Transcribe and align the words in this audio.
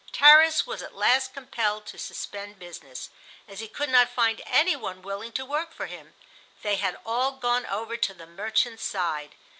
Tarras 0.11 0.65
was 0.65 0.81
at 0.81 0.95
last 0.95 1.31
compelled 1.31 1.85
to 1.85 1.99
suspend 1.99 2.57
business, 2.57 3.11
as 3.47 3.59
he 3.59 3.67
could 3.67 3.89
not 3.91 4.09
find 4.09 4.41
any 4.47 4.75
one 4.75 5.03
willing 5.03 5.31
to 5.33 5.45
work 5.45 5.71
for 5.71 5.85
him. 5.85 6.15
They 6.63 6.77
had 6.77 6.97
all 7.05 7.33
gone 7.33 7.67
over 7.67 7.95
to 7.95 8.13
the 8.15 8.25
"merchant's" 8.25 8.83
side. 8.83 9.35